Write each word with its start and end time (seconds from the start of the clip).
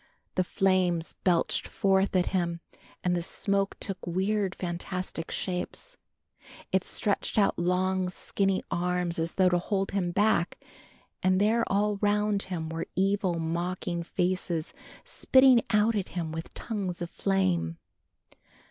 The 0.33 0.43
flames 0.43 1.13
belched 1.23 1.67
forth 1.67 2.15
at 2.15 2.31
him 2.33 2.59
and 3.03 3.15
the 3.15 3.21
smoke 3.21 3.79
took 3.79 4.07
weird 4.07 4.55
fantastic 4.55 5.29
shapes. 5.29 5.95
It 6.71 6.83
stretched 6.83 7.37
out 7.37 7.59
long 7.59 8.09
skinny 8.09 8.63
arms 8.71 9.19
as 9.19 9.35
though 9.35 9.49
to 9.49 9.59
hold 9.59 9.91
him 9.91 10.09
back 10.09 10.57
and 11.21 11.39
there 11.39 11.63
all 11.71 11.97
round 11.97 12.41
him 12.41 12.67
were 12.67 12.87
evil 12.95 13.37
mocking 13.37 14.01
faces 14.01 14.73
spitting 15.05 15.61
out 15.69 15.93
at 15.95 16.07
him 16.07 16.31
with 16.31 16.51
tongues 16.55 17.03
of 17.03 17.11
flame. 17.11 17.77